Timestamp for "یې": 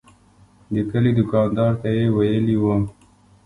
1.97-2.05